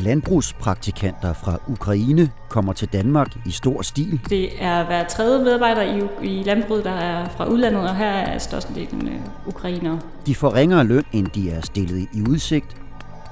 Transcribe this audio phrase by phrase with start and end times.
[0.00, 4.20] Landbrugspraktikanter fra Ukraine kommer til Danmark i stor stil.
[4.28, 8.38] Det er hver tredje medarbejder i, i landbruget, der er fra udlandet, og her er
[8.38, 10.00] størstedelen øh, ukrainere.
[10.26, 12.76] De får ringere løn, end de er stillet i udsigt,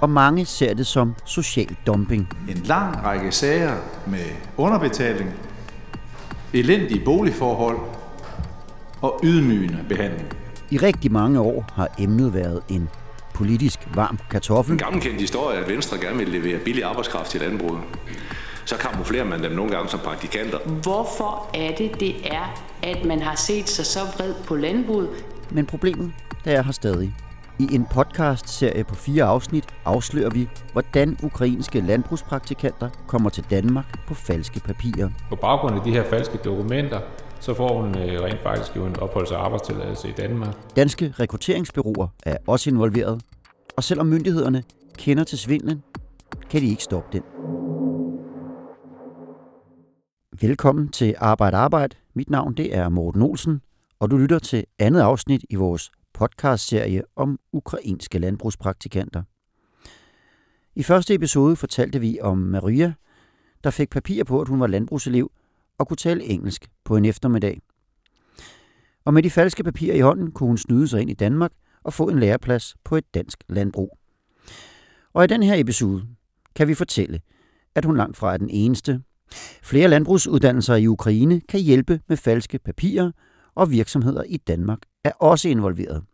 [0.01, 2.29] og mange ser det som social dumping.
[2.49, 3.75] En lang række sager
[4.07, 4.25] med
[4.57, 5.31] underbetaling,
[6.55, 7.79] elendige boligforhold
[9.03, 10.29] og ydmygende behandling.
[10.71, 12.89] I rigtig mange år har emnet været en
[13.39, 14.73] politisk varm kartoffel.
[14.73, 17.81] En gammelkendt historie er, at Venstre gerne vil levere billig arbejdskraft til landbruget.
[18.65, 20.59] Så kamuflerer man dem nogle gange som praktikanter.
[20.59, 25.09] Hvorfor er det, det er, at man har set sig så vred på landbruget?
[25.51, 26.13] Men problemet,
[26.45, 27.15] det er her stadig.
[27.59, 34.15] I en podcast-serie på fire afsnit afslører vi, hvordan ukrainske landbrugspraktikanter kommer til Danmark på
[34.15, 35.11] falske papirer.
[35.29, 37.01] På baggrund af de her falske dokumenter,
[37.41, 40.77] så får hun øh, rent faktisk jo en opholds- og arbejdstilladelse i Danmark.
[40.77, 43.23] Danske rekrutteringsbyråer er også involveret,
[43.77, 44.63] og selvom myndighederne
[44.99, 45.83] kender til svindlen,
[46.51, 47.23] kan de ikke stoppe den.
[50.41, 51.97] Velkommen til Arbejde Arbejde.
[52.15, 53.61] Mit navn det er Morten Olsen,
[54.01, 59.23] og du lytter til andet afsnit i vores podcastserie om ukrainske landbrugspraktikanter.
[60.75, 62.93] I første episode fortalte vi om Maria,
[63.65, 65.31] der fik papir på, at hun var landbrugselev
[65.79, 67.61] og kunne tale engelsk på en eftermiddag.
[69.05, 71.53] Og med de falske papirer i hånden kunne hun snyde sig ind i Danmark
[71.83, 73.99] og få en læreplads på et dansk landbrug.
[75.13, 76.07] Og i den her episode
[76.55, 77.21] kan vi fortælle,
[77.75, 79.03] at hun langt fra er den eneste.
[79.63, 83.13] Flere landbrugsuddannelser i Ukraine kan hjælpe med falske papirer,
[83.55, 86.05] og virksomheder i Danmark er også involveret.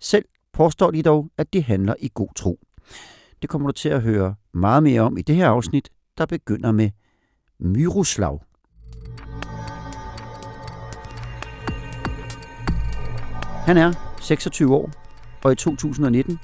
[0.00, 2.60] Selv påstår de dog, at de handler i god tro.
[3.42, 5.88] Det kommer du til at høre meget mere om i det her afsnit,
[6.18, 6.90] der begynder med
[7.58, 8.42] Myroslav.
[13.66, 14.90] Han er 26 år,
[15.44, 16.38] og i 2019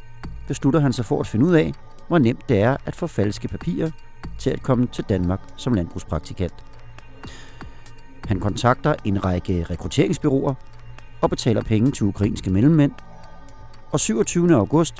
[0.49, 1.73] beslutter han sig for at finde ud af,
[2.09, 3.91] hvor nemt det er at få falske papirer
[4.39, 6.55] til at komme til Danmark som landbrugspraktikant.
[8.25, 10.55] Han kontakter en række rekrutteringsbyråer
[11.21, 12.93] og betaler penge til ukrainske mellemmænd.
[13.93, 14.55] Og 27.
[14.55, 14.95] august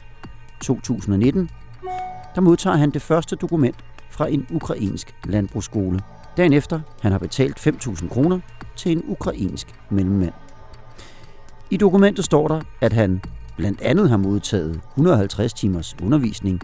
[0.61, 1.51] 2019,
[2.35, 6.01] der modtager han det første dokument fra en ukrainsk landbrugsskole.
[6.37, 8.41] Dagen efter, han har betalt 5.000 kroner
[8.77, 10.33] til en ukrainsk mellemmand.
[11.73, 13.23] I dokumentet står der, at han
[13.57, 16.61] blandt andet har modtaget 150 timers undervisning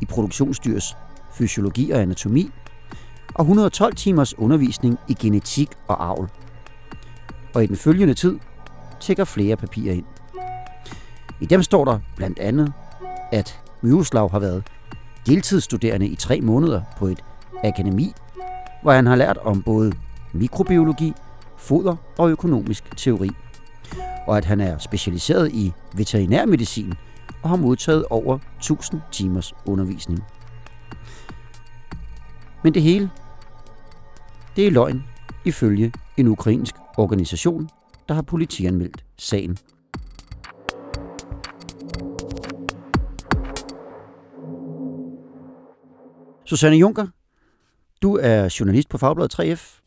[0.00, 0.96] i produktionsdyrs
[1.32, 2.50] fysiologi og anatomi,
[3.34, 6.28] og 112 timers undervisning i genetik og avl.
[7.54, 8.38] Og i den følgende tid
[9.00, 10.04] tækker flere papirer ind.
[11.40, 12.72] I dem står der blandt andet,
[13.32, 14.62] at Myroslav har været
[15.26, 17.24] deltidsstuderende i tre måneder på et
[17.64, 18.12] akademi,
[18.82, 19.92] hvor han har lært om både
[20.32, 21.12] mikrobiologi,
[21.56, 23.30] foder og økonomisk teori.
[24.26, 26.92] Og at han er specialiseret i veterinærmedicin
[27.42, 30.24] og har modtaget over 1000 timers undervisning.
[32.64, 33.10] Men det hele,
[34.56, 35.04] det er løgn,
[35.44, 37.68] ifølge en ukrainsk organisation,
[38.08, 39.58] der har politianmeldt sagen.
[46.44, 47.06] Susanne Junker,
[48.02, 49.80] du er journalist på Fagbladet 3F.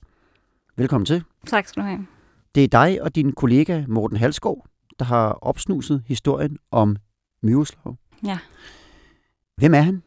[0.75, 1.23] Velkommen til.
[1.47, 2.07] Tak skal du have.
[2.55, 4.65] Det er dig og din kollega Morten Halskov,
[4.99, 6.95] der har opsnuset historien om
[7.43, 7.95] Myroslav.
[8.25, 8.37] Ja.
[9.57, 10.03] Hvem er han?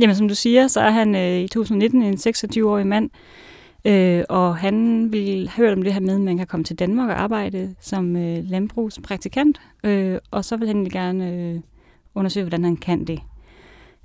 [0.00, 3.10] Jamen, som du siger, så er han øh, i 2019 en 26-årig mand,
[3.84, 7.10] øh, og han vil hørt om det her med, at man kan komme til Danmark
[7.10, 11.60] og arbejde som øh, landbrugspraktikant, øh, og så vil han gerne øh,
[12.14, 13.20] undersøge, hvordan han kan det.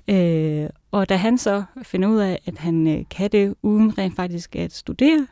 [0.08, 4.16] Øh, og da han så finder ud af, at han øh, kan det uden rent
[4.16, 5.26] faktisk at studere,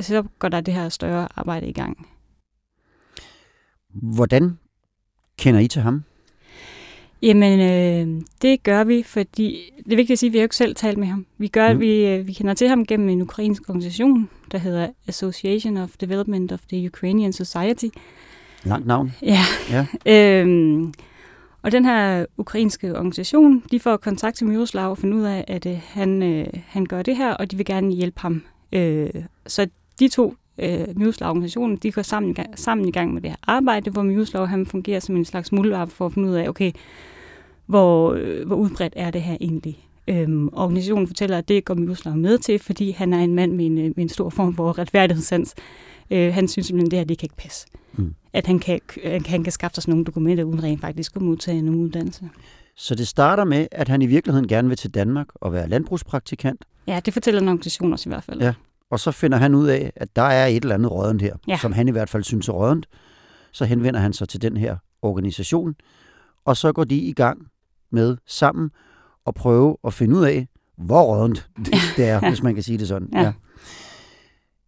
[0.00, 2.06] så går der det her større arbejde i gang.
[3.88, 4.58] Hvordan
[5.38, 6.02] kender I til ham?
[7.22, 10.44] Jamen, øh, det gør vi, fordi det er vigtigt at sige, at vi har jo
[10.44, 11.26] ikke selv talt med ham.
[11.38, 11.80] Vi, gør, Mm.
[11.80, 16.52] vi, øh, vi kender til ham gennem en ukrainsk organisation, der hedder Association of Development
[16.52, 17.86] of the Ukrainian Society.
[18.64, 19.12] Langt navn.
[19.22, 19.38] Ja.
[19.70, 19.86] Ja.
[20.40, 20.92] øhm,
[21.62, 25.66] og den her ukrainske organisation, de får kontakt til Myroslav og finder ud af, at
[25.66, 28.42] øh, han, øh, han gør det her, og de vil gerne hjælpe ham.
[28.72, 29.10] Øh,
[29.46, 29.66] så
[30.00, 34.02] de to, øh, Myroslav-organisationen, de går sammen, sammen i gang med det her arbejde, hvor
[34.02, 36.72] Myroslav han fungerer som en slags muldvarp for at finde ud af, okay,
[37.66, 39.88] hvor, øh, hvor udbredt er det her egentlig?
[40.08, 43.66] Øhm, organisationen fortæller, at det går Miroslav med til, fordi han er en mand med
[43.66, 45.54] en, øh, med en stor form for retfærdighedssans.
[46.10, 47.66] Øh, han synes simpelthen, at det her det kan ikke passe.
[47.92, 48.14] Mm.
[48.32, 51.62] At han kan, han, han kan skaffe sig nogle dokumenter, uden rent faktisk at modtage
[51.62, 52.28] nogen uddannelse.
[52.76, 56.64] Så det starter med, at han i virkeligheden gerne vil til Danmark og være landbrugspraktikant,
[56.86, 58.40] Ja, det fortæller en organisation også i hvert fald.
[58.40, 58.54] Ja.
[58.94, 61.58] Og så finder han ud af, at der er et eller andet rådent her, Ja.
[61.62, 62.86] som han i hvert fald synes er rådent.
[63.52, 65.74] Så henvender han sig til den her organisation,
[66.44, 67.46] og så går de i gang
[67.92, 68.70] med sammen
[69.26, 70.46] at prøve at finde ud af,
[70.78, 73.08] hvor rådent det, det er, hvis man kan sige det sådan.
[73.12, 73.32] Ja.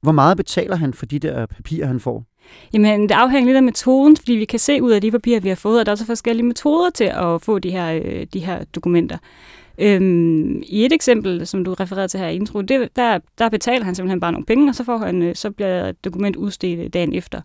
[0.03, 2.25] Hvor meget betaler han for de der papirer, han får?
[2.73, 5.49] Jamen, det afhænger lidt af metoden, fordi vi kan se ud af de papirer, vi
[5.49, 8.41] har fået, at der er så forskellige metoder til at få de her, øh, de
[8.41, 9.19] her dokumenter.
[9.79, 13.85] Øhm, I et eksempel, som du refererede til her i intro, det, der, der betaler
[13.85, 16.81] han simpelthen bare nogle penge, og så, får han, øh, så bliver et dokument udstedt
[16.81, 17.41] øh, dagen efter.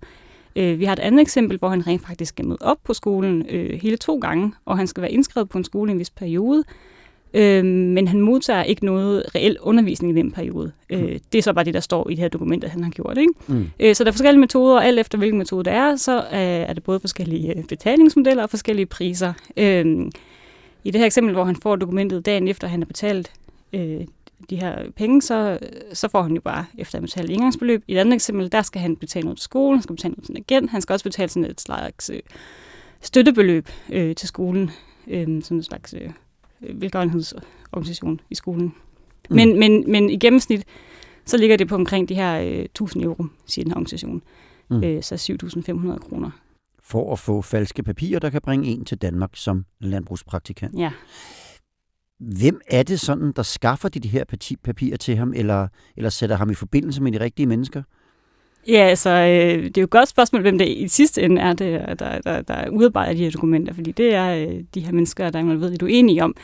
[0.56, 3.45] Øh, vi har et andet eksempel, hvor han rent faktisk skal møde op på skolen
[3.50, 6.10] øh, hele to gange, og han skal være indskrevet på en skole i en vis
[6.10, 6.63] periode.
[7.33, 10.72] Øh, men han modtager ikke noget reel undervisning i den periode.
[10.89, 12.92] Øh, det er så bare det, der står i det her dokument, at han har
[12.92, 13.18] gjort.
[13.18, 13.34] Ikke?
[13.48, 13.69] Mm.
[13.80, 16.39] Øh, så der er forskellige metoder, og alt efter hvilken metode det er, så øh,
[16.39, 19.34] er det både forskellige øh, betalingsmodeller og forskellige priser.
[19.57, 20.06] Øh,
[20.83, 23.31] I det her eksempel, hvor han får dokumentet dagen efter, han har betalt
[23.74, 24.01] øh,
[24.50, 25.60] de her penge, så,
[25.94, 27.83] så får han jo bare efter at betale indgangsbeløb.
[27.88, 30.25] I et andet eksempel, der skal han betale noget til skolen, han skal betale noget
[30.25, 32.19] til en agent, han skal også betale sådan et slags øh,
[33.01, 34.72] støttebeløb øh, til skolen,
[35.07, 36.10] øh, sådan en slags øh,
[36.81, 38.74] velgørenhedsorganisation i skolen.
[39.30, 39.36] Mm.
[39.36, 40.66] Men, men, men i gennemsnit,
[41.25, 44.22] så ligger det på omkring de her øh, 1000 euro, siger den her organisation.
[44.69, 44.77] Mm.
[44.77, 44.84] Mm.
[44.84, 46.31] Øh, så 7.500 kroner.
[46.92, 50.80] For at få falske papirer, der kan bringe en til Danmark som landbrugspraktikant.
[50.80, 50.92] Ja.
[52.20, 54.24] Hvem er det sådan, der skaffer de, de her
[54.64, 55.68] papirer til ham, eller,
[55.98, 57.84] eller sætter ham i forbindelse med de rigtige mennesker?
[58.68, 61.54] Ja, altså, øh, det er jo et godt spørgsmål, hvem det i sidste ende er,
[61.54, 65.30] det, der, der, der udarbejder de her dokumenter, fordi det er øh, de her mennesker,
[65.30, 66.36] der man ved, lidt uenige om.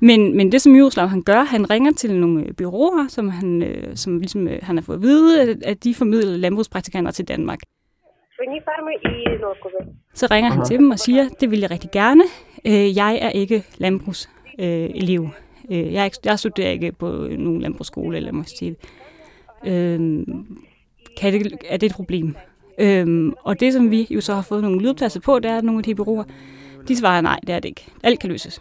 [0.00, 3.62] Men, men det, som Miroslav han gør, han ringer til nogle øh, byråer, som han,
[3.62, 7.24] øh, som ligesom, øh, han har fået at vide, at, at de formidler landbrugspraktikanter til
[7.24, 7.58] Danmark
[8.38, 9.94] svinifarme i Norkove.
[10.14, 12.24] Så ringer han til dem og siger, det vil jeg rigtig gerne.
[12.66, 15.22] Øh, jeg er ikke landbrugselev.
[15.70, 17.06] Øh, øh, jeg, ikke, jeg studerer ikke på
[17.44, 18.76] nogen landbrugsskole eller universitet.
[19.66, 20.58] Øhm,
[21.20, 22.36] kan det, er det et problem?
[22.80, 25.64] Øhm, og det, som vi jo så har fået nogle lydoptagelser på, det er, at
[25.64, 26.24] nogle af de bureauer,
[26.88, 27.86] de svarer nej, det er det ikke.
[28.04, 28.58] Alt kan løses.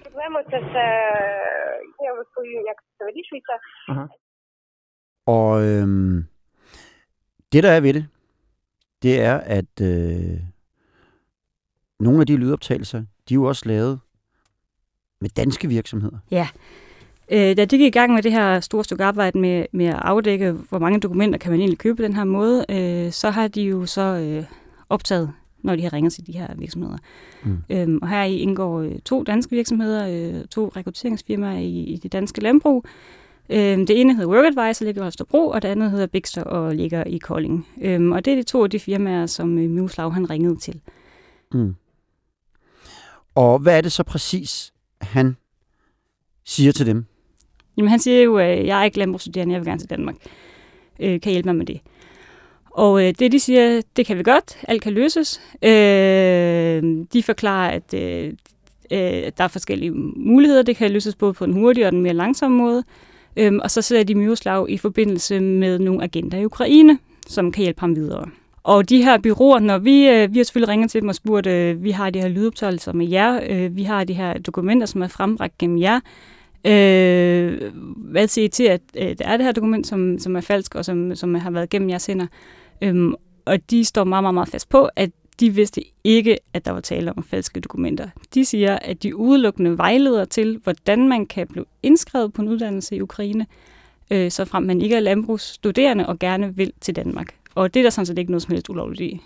[3.90, 4.08] Uh-huh.
[5.28, 6.24] Og øhm,
[7.52, 8.06] det, der er ved det,
[9.04, 10.40] det er, at øh,
[12.00, 14.00] nogle af de lydoptagelser, de er jo også lavet
[15.22, 16.18] med danske virksomheder.
[17.32, 20.00] Øh, da de gik i gang med det her store stykke arbejde med, med at
[20.02, 23.48] afdække, hvor mange dokumenter kan man egentlig købe på den her måde, øh, så har
[23.48, 24.44] de jo så øh,
[24.90, 25.32] optaget,
[25.64, 26.98] når de har ringet til de her virksomheder.
[27.44, 27.58] Mm.
[27.70, 32.12] Øhm, og her i indgår øh, to danske virksomheder, øh, to rekrutteringsfirmaer i, i det
[32.12, 32.86] danske landbrug.
[33.50, 36.76] Øh, det ene hedder WorkAdvice og ligger i Holstebro, og det andet hedder Bixter og
[36.76, 37.68] ligger i Kolding.
[37.82, 40.82] Øhm, og det er de to af de firmaer, som øh, Miroslav han ringede til.
[41.54, 41.76] Mm.
[43.36, 45.38] Og hvad er det så præcis, han
[46.46, 47.06] siger til dem?
[47.78, 50.16] Jamen, han siger jo, at jeg er ikke landbrugsstuderende, jeg vil gerne til Danmark.
[51.00, 51.82] Øh, kan I hjælpe mig med det?
[52.72, 55.42] Og øh, det, de siger, det kan vi godt, alt kan løses.
[55.64, 56.84] Øh,
[57.14, 58.34] de forklarer, at øh,
[58.92, 60.62] øh, der er forskellige muligheder.
[60.62, 62.84] Det kan løses både på den hurtige og den mere langsomme måde.
[63.38, 66.98] Øhm, og så sætter de Miroslav i forbindelse med nogle agenter i Ukraine,
[67.28, 68.26] som kan hjælpe ham videre.
[68.64, 71.48] Og de her byråer, når vi, øh, vi har selvfølgelig ringet til dem og spurgt,
[71.48, 75.02] øh, vi har de her lydoptagelser med jer, øh, vi har de her dokumenter, som
[75.02, 76.00] er frembragt gennem jer.
[76.66, 80.42] Øh, hvad siger I til, at øh, der er det her dokument, som, som er
[80.42, 82.28] falsk, og som, som har været gennem jeres hænder?
[82.82, 83.14] Øhm,
[83.46, 86.80] og de står meget, meget, meget fast på, at de vidste ikke, at der var
[86.80, 88.10] tale om falske dokumenter.
[88.34, 92.96] De siger, at de udelukkende vejleder til, hvordan man kan blive indskrevet på en uddannelse
[92.96, 93.46] i Ukraine,
[94.12, 97.36] øh, så frem man ikke er landbrugsstuderende og gerne vil til Danmark.
[97.56, 99.22] Og det er der sådan set ikke noget som helst ulovligt i.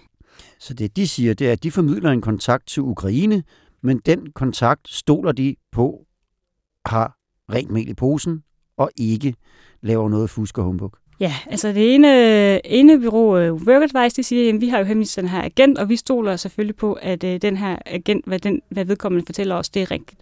[0.60, 3.44] Så det, de siger, det er, at de formidler en kontakt til Ukraine,
[3.82, 6.06] men den kontakt stoler de på,
[6.86, 7.18] har
[7.54, 8.44] rent mel i posen,
[8.78, 9.36] og ikke
[9.82, 10.96] laver noget fusk og humbug.
[11.22, 15.16] Ja, altså det ene, ene bureau, uh, WorkAdvice, de siger, at vi har jo henvist
[15.16, 18.62] den her agent, og vi stoler selvfølgelig på, at uh, den her agent, hvad, den,
[18.70, 20.22] hvad vedkommende fortæller os, det er rigtigt.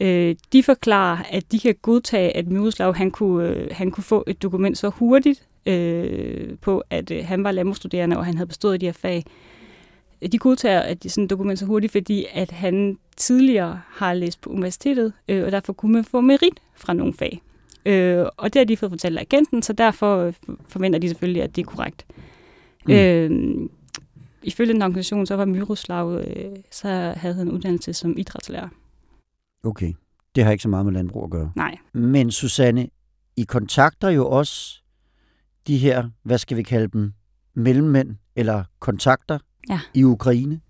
[0.00, 4.24] Uh, de forklarer, at de kan godtage, at Miroslav han kunne, uh, han kunne få
[4.26, 8.80] et dokument så hurtigt uh, på, at uh, han var landbrugsstuderende, og han havde bestået
[8.80, 9.24] de her fag.
[10.32, 14.40] De godtager at de sådan et dokument så hurtigt, fordi at han tidligere har læst
[14.40, 17.40] på universitetet, øh, og derfor kunne man få merit fra nogle fag.
[17.86, 20.32] Øh, og det har de fået fortalt af agenten, så derfor øh,
[20.68, 22.06] forventer de selvfølgelig, at det er korrekt.
[22.86, 22.92] Mm.
[22.92, 23.68] Øh,
[24.42, 28.68] ifølge den organisation, så var Miroslav, øh, så havde han uddannelse som idrætslærer.
[29.64, 29.92] Okay.
[30.34, 31.52] Det har ikke så meget med landbrug at gøre.
[31.56, 31.76] Nej.
[31.92, 32.88] Men Susanne,
[33.36, 34.82] I kontakter jo også
[35.66, 37.12] de her, hvad skal vi kalde dem,
[37.54, 39.38] mellemmænd eller kontakter
[39.70, 39.80] Ja.
[39.94, 40.60] i Ukraine.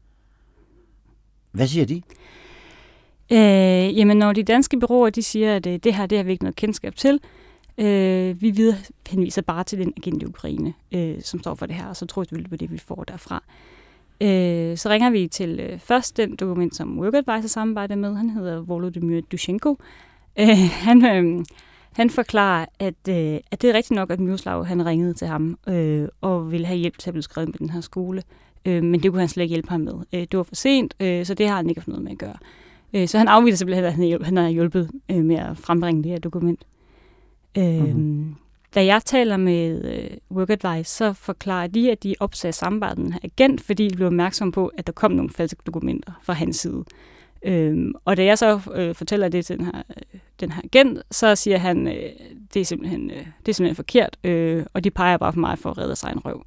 [1.53, 2.03] Hvad siger de?
[3.33, 6.33] Øh, jamen, når de danske byråer de siger, at øh, det her det har vi
[6.33, 7.21] ikke noget kendskab til,
[7.79, 11.75] øh, vi videre henviser bare til den agent i Ukraine, øh, som står for det
[11.75, 13.43] her, og så tror jeg på det, vi får derfra.
[14.21, 18.15] Øh, så ringer vi til øh, først den dokument, som WorkAdvisor samarbejder med.
[18.15, 19.77] Han hedder Volodymyr Dushenko.
[20.39, 21.45] Øh, han, øh,
[21.93, 25.59] han forklarer, at, øh, at det er rigtigt nok, at Miroslav han ringede til ham
[25.69, 28.23] øh, og ville have hjælp til at blive skrevet med den her skole.
[28.65, 29.95] Øh, men det kunne han slet ikke hjælpe ham med.
[30.13, 32.19] Øh, det var for sent, øh, så det har han ikke haft noget med at
[32.19, 32.37] gøre.
[32.43, 32.70] Øh,
[33.07, 36.19] så han afviser simpelthen, at han, han har hjulpet øh, med at frembringe det her
[36.19, 36.67] dokument.
[37.59, 38.35] Øh, mm-hmm.
[38.75, 43.13] Da jeg taler med øh, WorkAdvice, så forklarer de, at de opsagde samarbejdet med den
[43.13, 46.57] her agent, fordi de blev opmærksom på, at der kom nogle falske dokumenter fra hans
[46.57, 46.85] side.
[47.43, 51.03] Øhm, og da jeg så øh, fortæller det til den her, øh, den her agent,
[51.11, 52.11] så siger han, øh,
[52.55, 55.59] det, er simpelthen, øh, det er simpelthen forkert, øh, og de peger bare for mig
[55.59, 56.43] for at redde sig en røv.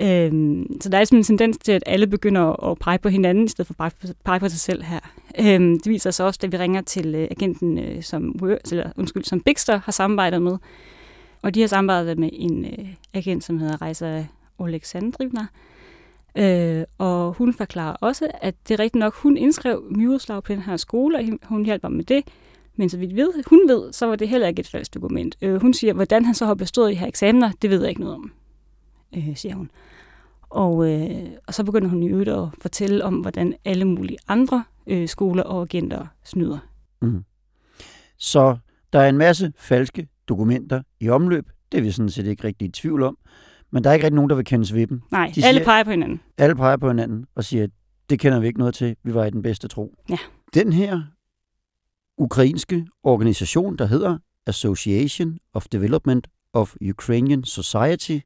[0.00, 3.44] Øhm, så der er sådan en tendens til, at alle begynder at pege på hinanden,
[3.44, 5.00] i stedet for at pege på sig selv her.
[5.40, 9.24] Øhm, det viser sig også, da vi ringer til øh, agenten, øh, som, eller, undskyld,
[9.24, 10.58] som Bigster har samarbejdet med.
[11.42, 14.24] Og de har samarbejdet med en øh, agent, som hedder Rejsa
[14.58, 15.46] Oleksandrivna.
[16.38, 20.62] Øh, og hun forklarer også, at det er rigtigt nok, hun indskrev Miroslav på den
[20.62, 22.24] her skole, og hun hjælper med det.
[22.76, 25.36] Men så vidt ved, hun ved, så var det heller ikke et falsk dokument.
[25.42, 28.00] Øh, hun siger, hvordan han så har bestået i her eksamener, det ved jeg ikke
[28.00, 28.32] noget om,
[29.16, 29.70] øh, siger hun.
[30.42, 34.64] Og, øh, og så begynder hun i øvrigt at fortælle om, hvordan alle mulige andre
[34.86, 36.58] øh, skoler og agenter snyder.
[37.02, 37.24] Mm.
[38.18, 38.56] Så
[38.92, 41.50] der er en masse falske dokumenter i omløb.
[41.72, 43.18] Det er vi sådan set ikke rigtig i tvivl om.
[43.70, 45.02] Men der er ikke rigtig nogen, der vil kendes ved dem.
[45.10, 46.20] Nej, De alle siger, peger på hinanden.
[46.38, 47.70] Alle peger på hinanden og siger, at
[48.10, 48.96] det kender vi ikke noget til.
[49.04, 49.94] Vi var i den bedste tro.
[50.08, 50.18] Ja.
[50.54, 51.00] Den her
[52.18, 58.18] ukrainske organisation, der hedder Association of Development of Ukrainian Society,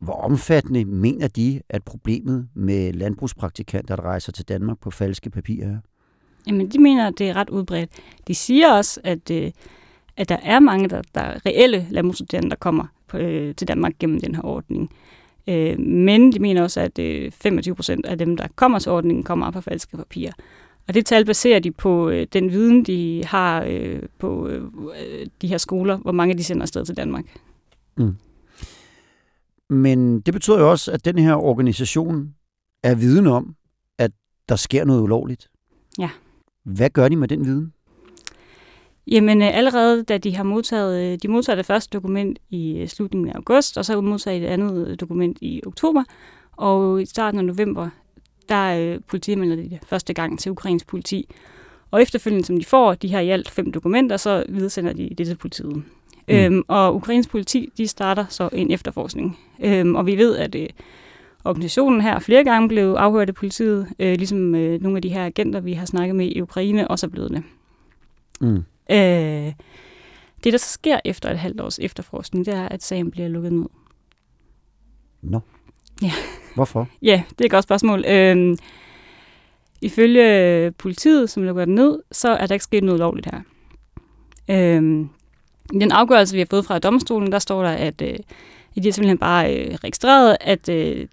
[0.00, 5.68] hvor omfattende mener de, at problemet med landbrugspraktikanter, der rejser til Danmark på falske papirer
[5.68, 5.78] er?
[6.46, 7.90] Jamen, de mener, at det er ret udbredt.
[8.28, 9.50] De siger også, at, øh,
[10.16, 13.92] at der er mange, der, der er reelle landbrugsstuderende, der kommer på, øh, til Danmark
[13.98, 14.90] gennem den her ordning.
[15.48, 19.24] Øh, men de mener også, at øh, 25 procent af dem, der kommer til ordningen,
[19.24, 20.32] kommer på falske papirer.
[20.88, 24.62] Og det tal baserer de på øh, den viden, de har øh, på øh,
[25.42, 27.24] de her skoler, hvor mange de sender afsted til Danmark.
[27.96, 28.14] Mm.
[29.70, 32.34] Men det betyder jo også, at den her organisation
[32.82, 33.56] er viden om,
[33.98, 34.10] at
[34.48, 35.48] der sker noget ulovligt.
[35.98, 36.10] Ja.
[36.64, 37.72] Hvad gør de med den viden?
[39.06, 43.78] Jamen allerede da de har modtaget, de modtager det første dokument i slutningen af august,
[43.78, 46.04] og så modtager de det andet dokument i oktober,
[46.52, 47.88] og i starten af november,
[48.48, 51.28] der øh, politianmelder de det første gang til ukrainsk politi.
[51.90, 55.26] Og efterfølgende, som de får de her i alt fem dokumenter, så videresender de det
[55.26, 55.84] til politiet.
[56.28, 56.34] Mm.
[56.34, 59.38] Øhm, og ukrainsk politi, de starter så en efterforskning.
[59.60, 60.68] Øhm, og vi ved, at øh,
[61.44, 65.26] organisationen her flere gange blev afhørt af politiet, øh, ligesom øh, nogle af de her
[65.26, 67.42] agenter, vi har snakket med i Ukraine, også er blevet det.
[68.40, 68.64] Mm.
[68.90, 69.52] Øh,
[70.44, 73.52] det, der så sker efter et halvt års efterforskning, det er, at sagen bliver lukket
[73.52, 73.66] ned.
[75.22, 75.40] Nå.
[76.02, 76.12] Ja.
[76.54, 76.88] Hvorfor?
[77.02, 78.04] ja, det er et godt spørgsmål.
[78.08, 78.56] Øh,
[79.80, 83.40] ifølge politiet, som lukker den ned, så er der ikke sket noget lovligt her.
[84.50, 85.06] Øh,
[85.72, 88.18] i den afgørelse, vi har fået fra domstolen, der står der, at øh,
[88.74, 91.08] de har simpelthen bare øh, registreret, at øh,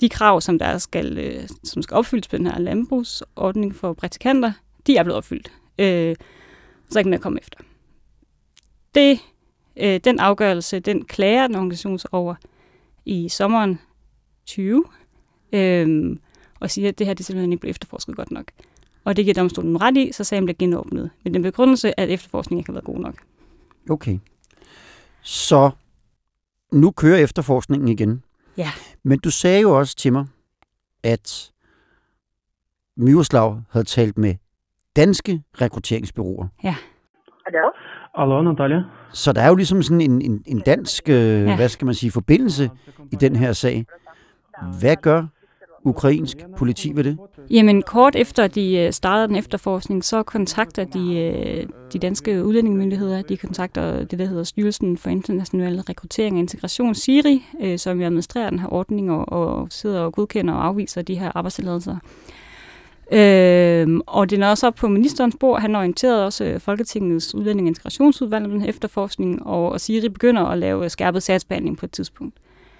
[0.00, 4.52] de krav, som der skal, øh, som skal opfyldes på den her landbrugsordning for praktikanter,
[4.86, 5.52] de er blevet opfyldt.
[5.78, 6.16] Øh,
[6.90, 7.58] så ikke mere komme efter.
[8.94, 9.20] Det,
[9.76, 12.34] øh, den afgørelse, den klager den organisation over
[13.04, 13.78] i sommeren
[14.46, 14.84] 20,
[15.52, 16.16] øh,
[16.60, 18.44] og siger, at det her det simpelthen ikke blev efterforsket godt nok.
[19.04, 21.10] Og det giver domstolen ret i, så sagen bliver genåbnet.
[21.24, 23.14] Men den begrundelse, at efterforskningen ikke har været god nok.
[23.90, 24.18] Okay.
[25.22, 25.70] Så
[26.72, 28.24] nu kører efterforskningen igen.
[28.56, 28.68] Ja.
[29.02, 30.26] Men du sagde jo også til mig,
[31.02, 31.52] at
[32.96, 34.34] Miroslav havde talt med
[34.96, 36.48] danske rekrutteringsbyråer.
[36.64, 36.76] Ja.
[37.46, 37.70] Hallo?
[38.16, 38.82] Hallo, Natalia.
[39.12, 41.56] Så der er jo ligesom sådan en, en, en dansk, øh, ja.
[41.56, 42.70] hvad skal man sige, forbindelse
[43.12, 43.86] i den her sag.
[44.80, 45.26] Hvad gør
[45.84, 47.18] ukrainsk politi ved det?
[47.50, 53.22] Jamen kort efter de øh, startede den efterforskning, så kontakter de øh, de danske udlændingemyndigheder,
[53.22, 58.06] de kontakter det, der hedder Styrelsen for International Rekruttering og Integration, SIRI, øh, som jo
[58.06, 61.96] administrerer den her ordning og, og sidder og godkender og afviser de her arbejdstilladelser.
[63.12, 65.60] Øhm, og det er også op på ministerens bord.
[65.60, 70.42] Han orienterede også Folketingets udlænding- og integrationsudvalg om den her efterforskning, og, og Siri begynder
[70.42, 72.36] at lave skærpet sagsbehandling på et tidspunkt.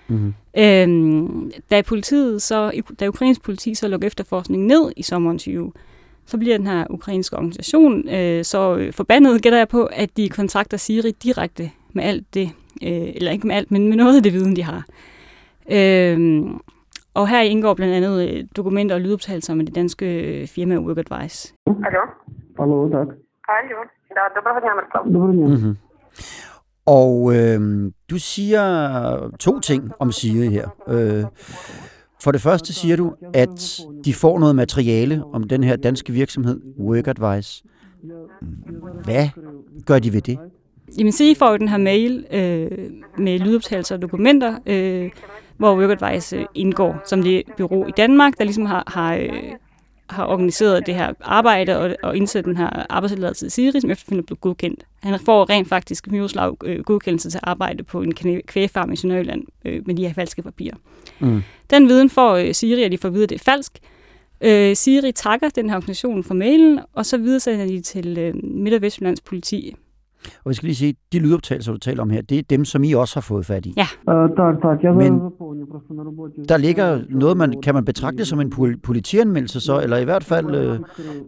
[0.09, 0.33] Mm-hmm.
[0.57, 5.71] Øhm, da politiet så, da ukrainsk politi så lukker efterforskningen ned i sommeren 20,
[6.25, 10.29] så bliver den her ukrainske organisation øh, så øh, forbandet, gætter jeg på, at de
[10.29, 12.49] kontakter Siri direkte med alt det,
[12.83, 14.85] øh, eller ikke med alt, men med noget af det viden, de har.
[15.71, 16.43] Øh,
[17.13, 20.97] og her indgår blandt andet øh, dokumenter og lydoptagelser med det danske øh, firma Work
[20.97, 21.53] Advice.
[21.67, 22.01] Алло.
[22.59, 23.07] Алло, так.
[23.47, 23.79] Алло.
[24.15, 25.03] Да, доброго дня, Мирослав.
[25.11, 25.47] Доброго дня.
[25.47, 25.75] Mm-hmm.
[26.86, 30.68] Og øh, du siger to ting om Siri her.
[30.88, 31.24] Øh,
[32.22, 36.60] for det første siger du, at de får noget materiale om den her danske virksomhed,
[36.78, 37.62] Work Advice.
[39.04, 39.28] Hvad
[39.86, 40.38] gør de ved det?
[40.98, 42.70] Jamen, Siri får jo den her mail øh,
[43.18, 45.10] med lydoptagelser og dokumenter, øh,
[45.56, 49.32] hvor Work Advice øh, indgår som det bureau i Danmark, der ligesom har, har, øh,
[50.10, 54.26] har organiseret det her arbejde og, og indsat den her arbejdstilladelse til Siri, som efterfølgende
[54.26, 54.84] blev godkendt.
[55.02, 58.14] Han får rent faktisk Miroslav øh, godkendelse til at arbejde på en
[58.46, 60.76] kvægfarm i Sønderjylland øh, med de her falske papirer.
[61.18, 61.42] Mm.
[61.70, 63.78] Den viden får øh, Siri, og de får at vide, at det er falsk.
[64.40, 68.74] Øh, Siri takker den her organisation for mailen, og så videresender de til øh, Midt-
[68.74, 69.74] og Vestjyllands politi.
[70.44, 72.84] Og vi skal lige sige, de lydoptagelser, du taler om her, det er dem, som
[72.84, 73.74] I også har fået fat i.
[73.76, 73.86] Ja.
[74.06, 75.20] Men
[76.48, 78.50] der ligger noget, man kan man betragte som en
[78.82, 80.78] politianmeldelse så, eller i hvert fald øh,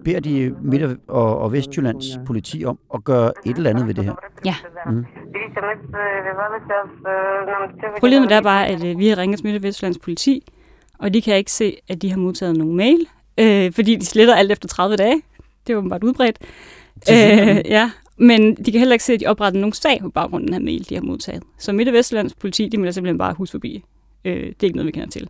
[0.04, 4.04] beder de Midt- og, og Vestjyllands politi om at gøre et eller andet ved det
[4.04, 4.14] her.
[4.44, 4.54] Ja.
[4.86, 5.04] Mm.
[8.00, 10.52] Problemet er bare, at øh, vi har ringet til Midt- og Vestjyllands politi,
[10.98, 13.06] og de kan ikke se, at de har modtaget nogen mail,
[13.38, 15.22] øh, fordi de sletter alt efter 30 dage.
[15.66, 16.38] Det er åbenbart udbredt.
[17.10, 17.16] Øh,
[17.64, 17.90] ja,
[18.22, 20.54] men de kan heller ikke se, at de opretter nogen sag på baggrund af den
[20.54, 21.42] her mail, de har modtaget.
[21.58, 23.84] Så Midt- og Vestjyllands politi, de melder simpelthen bare hus forbi.
[24.24, 25.28] Øh, det er ikke noget, vi kender til.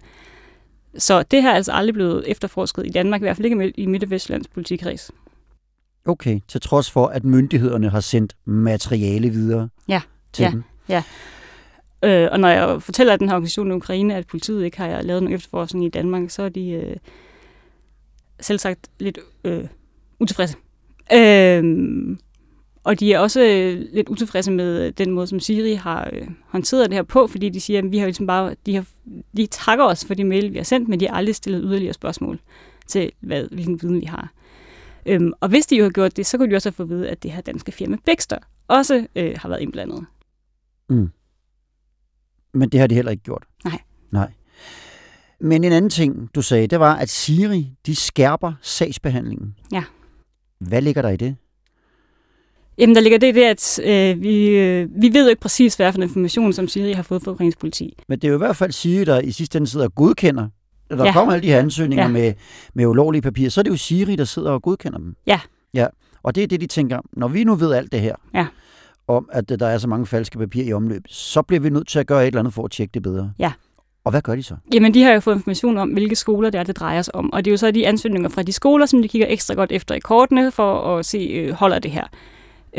[0.99, 3.87] Så det her er altså aldrig blevet efterforsket i Danmark, i hvert fald ikke i
[3.87, 5.11] Midt- og Vestjyllands politikreds.
[6.05, 10.01] Okay, til trods for, at myndighederne har sendt materiale videre Ja,
[10.33, 10.51] til ja.
[10.51, 10.63] dem.
[12.05, 15.23] Øh, og når jeg fortæller den her organisation i Ukraine, at politiet ikke har lavet
[15.23, 16.97] nogen efterforskning i Danmark, så er de øh,
[18.41, 19.65] selv sagt lidt øh,
[20.21, 20.57] utilfredse.
[21.13, 21.65] Øh,
[22.85, 26.29] og de er også øh, lidt utilfredse med øh, den måde, som Siri har øh,
[26.47, 28.85] håndteret det her på, fordi de siger, at vi har jo ligesom bare, de, har,
[29.37, 31.95] de takker os for de mail, vi har sendt, men de har aldrig stillet yderligere
[31.95, 32.41] spørgsmål
[32.87, 34.33] til, hvad, hvilken viden vi har.
[35.07, 36.91] Øhm, og hvis de jo har gjort det, så kunne de også have fået at
[36.91, 40.07] vide, at det her danske firma Bixter også øh, har været indblandet.
[42.55, 43.45] Men det har de heller ikke gjort.
[43.65, 43.79] Nej.
[44.11, 44.33] Nej.
[45.41, 49.55] Men en anden ting, du sagde, det var, at Siri, de skærper sagsbehandlingen.
[49.73, 49.85] Ja.
[50.59, 51.37] Hvad ligger der i det?
[52.79, 55.75] Jamen, der ligger det i det, at øh, vi, øh, vi ved jo ikke præcis,
[55.75, 57.97] hvad for en information, som Siri har fået fra Ukraines politi.
[58.09, 60.49] Men det er jo i hvert fald Siri, der i sidste ende sidder og godkender.
[60.91, 61.13] Når der Ja.
[61.13, 62.11] kommer alle de her ansøgninger Ja.
[62.11, 62.33] med,
[62.75, 65.15] med ulovlige papirer, så er det jo Siri, der sidder og godkender dem.
[65.27, 65.41] Ja.
[65.75, 65.87] Ja,
[66.23, 68.47] og det er det, de tænker, når vi nu ved alt det her, Ja.
[69.09, 71.99] om at der er så mange falske papirer i omløb, så bliver vi nødt til
[71.99, 73.33] at gøre et eller andet for at tjekke det bedre.
[73.39, 73.53] Ja.
[74.05, 74.55] Og hvad gør de så?
[74.75, 77.33] Jamen, de har jo fået information om, hvilke skoler det er, det drejer sig om.
[77.33, 79.73] Og det er jo så de ansøgninger fra de skoler, som de kigger ekstra godt
[79.73, 82.05] efter i kortene, for at se, øh, holder det her.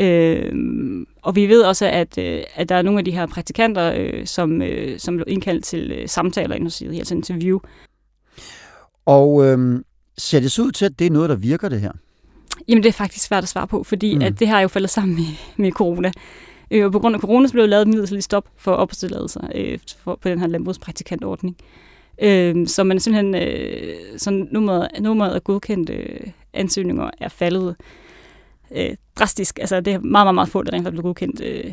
[0.00, 0.52] Øh,
[1.22, 4.26] og vi ved også, at, øh, at der er nogle af de her praktikanter, øh,
[4.26, 7.58] som, øh, som blev indkaldt til øh, samtaler altså interview.
[9.06, 9.84] Og øhm,
[10.18, 11.92] ser det så ud til, at det er noget, der virker det her?
[12.68, 14.22] Jamen, det er faktisk svært at svare på, fordi Mm.
[14.22, 15.24] at det har jo faldet sammen med,
[15.56, 16.12] med corona.
[16.70, 19.78] Øh, og på grund af corona, så blev lavet et midlertidigt stop for opholdstilladelser øh,
[19.98, 21.56] for, på den her landbrugspraktikantordning.
[22.22, 26.20] Øh, så man er simpelthen, øh, så nummeret, nummeret af godkendte øh,
[26.54, 27.74] ansøgninger er faldet øh,
[29.18, 29.58] drastisk.
[29.58, 31.72] Altså, det er meget, meget, meget få, der rent faktisk blev godkendt øh,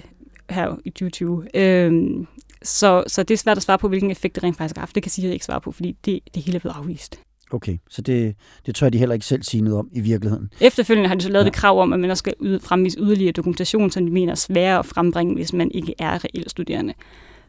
[0.49, 1.45] her i 2020.
[1.57, 2.25] Øh,
[2.63, 4.95] så, så det er svært at svare på, hvilken effekt det rent faktisk har haft.
[4.95, 7.19] Det kan sige, ikke svare på, fordi det, det hele er blevet afvist.
[7.53, 10.49] Okay, så det, det tør de heller ikke selv sige noget om i virkeligheden.
[10.61, 11.49] Efterfølgende har de så lavet Ja.
[11.49, 14.35] det krav om, at man også skal ud, fremvise yderligere dokumentation, som de mener er
[14.35, 16.93] sværere at frembringe, hvis man ikke er reelt studerende.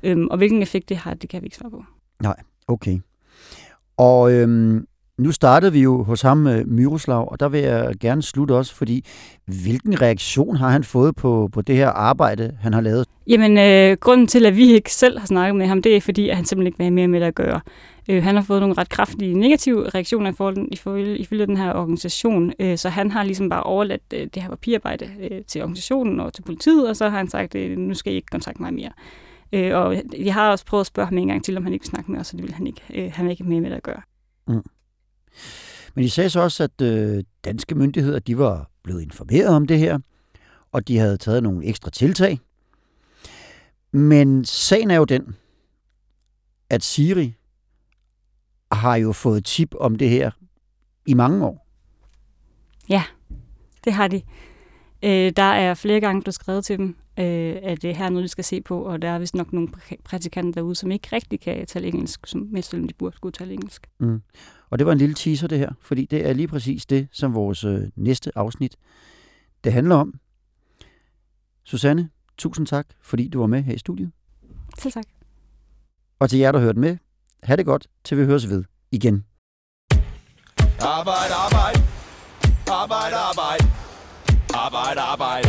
[0.02, 1.84] Øhm, og hvilken effekt det har, det kan vi ikke svare på.
[2.68, 2.98] Okay.
[3.96, 4.86] Og øhm,
[5.18, 8.74] nu startede vi jo hos ham, øh, Myroslav, og der vil jeg gerne slutte også,
[8.74, 9.04] fordi
[9.46, 13.06] hvilken reaktion har han fået på, på det her arbejde, han har lavet?
[13.26, 16.28] Jamen, øh, grunden til, at vi ikke selv har snakket med ham, det er fordi,
[16.28, 17.60] at han simpelthen ikke vil have mere med at gøre.
[18.08, 21.56] Øh, han har fået nogle ret kraftige negative reaktioner i forhold, i forhold, ifølge den
[21.56, 25.62] her organisation, øh, så han har ligesom bare overladt øh, det her papirarbejde øh, til
[25.62, 28.62] organisationen og til politiet, og så har han sagt, øh, nu skal I ikke kontakte
[28.62, 28.90] mig mere.
[29.52, 31.82] Øh, og jeg har også prøvet at spørge ham en gang til, om han ikke
[31.82, 32.82] vil snakke med os, og det vil han ikke.
[32.94, 34.02] Øh, han vil ikke have mere med at gøre.
[35.94, 39.78] Men de sagde så også, at øh, danske myndigheder, de var blevet informeret om det
[39.78, 39.98] her,
[40.72, 42.40] og de havde taget nogle ekstra tiltag.
[43.92, 45.36] Men sagen er jo den,
[46.70, 47.34] at Siri
[48.72, 50.30] har jo fået tip om det her
[51.06, 51.66] i mange år.
[52.88, 53.02] Ja,
[53.84, 54.22] Det har de.
[55.02, 58.22] Øh, der er flere gange blevet skrevet til dem øh, at det her er noget,
[58.22, 61.08] de skal se på, og der er vist nok nogle pra- praktikanter derude, som ikke
[61.12, 63.86] rigtig kan tale engelsk, som mest selvom de burde skulle tale engelsk.
[64.00, 64.22] Mm.
[64.70, 67.34] Og det var en lille teaser det her, fordi det er lige præcis det, som
[67.34, 68.76] vores øh, næste afsnit
[69.64, 70.14] det handler om.
[71.64, 74.10] Susanne, tusind tak, fordi du var med her i studiet.
[74.78, 75.04] Selv tak.
[76.18, 76.96] Og til jer, der hørte med,
[77.42, 79.24] ha' det godt, til vi høres ved igen.
[80.80, 81.78] Arbejde, arbejde.
[82.70, 83.64] Arbejde, arbejde.
[84.54, 85.48] Arbejde, arbejde.